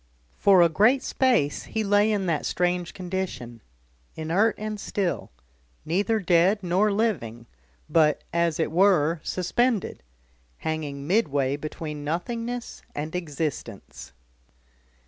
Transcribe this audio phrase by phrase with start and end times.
[0.35, 3.61] For a great space he lay in that strange condition,
[4.15, 5.29] inert and still
[5.85, 7.45] neither dead nor living
[7.87, 10.01] but, as it were, suspended,
[10.57, 14.11] hanging midway between nothingness and existence.